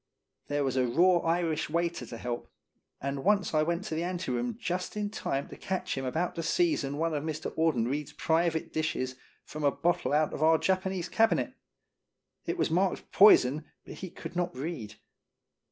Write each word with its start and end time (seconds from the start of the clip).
There 0.47 0.63
was 0.63 0.77
a 0.77 0.87
raw 0.87 1.17
Irish 1.19 1.69
waiter 1.69 2.07
to 2.07 2.17
help, 2.17 2.51
and 2.99 3.23
once 3.23 3.53
I 3.53 3.61
went 3.61 3.81
into 3.81 3.93
the 3.93 4.01
anteroom 4.03 4.57
just 4.57 4.97
in 4.97 5.11
time 5.11 5.47
to 5.49 5.55
catch 5.55 5.95
him 5.95 6.05
about 6.05 6.33
to 6.33 6.41
season 6.41 6.97
one 6.97 7.13
of 7.13 7.23
Mr. 7.23 7.55
Audenried's 7.55 8.13
private 8.13 8.73
dishes 8.73 9.13
from 9.45 9.63
a 9.63 9.69
bottle 9.69 10.11
out 10.11 10.33
of 10.33 10.41
our 10.41 10.57
Japanese 10.57 11.07
cabinet. 11.07 11.53
It 12.47 12.57
was 12.57 12.71
marked" 12.71 13.11
Poison," 13.11 13.63
but 13.85 13.93
he 13.93 14.09
could 14.09 14.35
not 14.35 14.55
read. 14.57 14.95